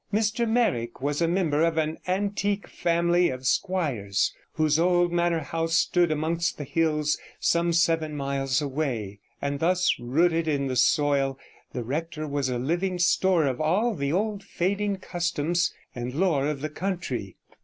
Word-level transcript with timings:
Mr 0.11 0.49
Meyrick 0.49 0.99
was 0.99 1.21
a 1.21 1.27
member 1.27 1.61
of 1.61 1.77
an 1.77 1.99
antique 2.07 2.67
family 2.67 3.29
of 3.29 3.45
squires, 3.45 4.33
whose 4.53 4.79
old 4.79 5.11
manor 5.13 5.41
house 5.41 5.75
stood 5.75 6.09
amongst 6.09 6.57
the 6.57 6.63
hills 6.63 7.19
some 7.39 7.71
seven 7.71 8.15
miles 8.15 8.63
away, 8.63 9.19
and 9.43 9.59
thus 9.59 9.95
rooted 9.99 10.47
in 10.47 10.65
the 10.65 10.75
soil, 10.75 11.37
the 11.71 11.83
rector 11.83 12.27
was 12.27 12.49
a 12.49 12.57
living 12.57 12.97
store 12.97 13.45
of 13.45 13.61
all 13.61 13.93
the 13.93 14.11
old 14.11 14.43
fading 14.43 14.95
customs 14.95 15.71
and 15.93 16.15
lore 16.15 16.47
of 16.47 16.61
the 16.61 16.69
country. 16.71 17.35